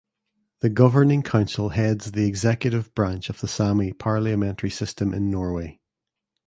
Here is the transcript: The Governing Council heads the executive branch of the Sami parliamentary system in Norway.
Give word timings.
The 0.61 0.69
Governing 0.71 1.21
Council 1.21 1.69
heads 1.69 2.13
the 2.13 2.25
executive 2.25 2.91
branch 2.95 3.29
of 3.29 3.39
the 3.39 3.47
Sami 3.47 3.93
parliamentary 3.93 4.71
system 4.71 5.13
in 5.13 5.29
Norway. 5.29 5.79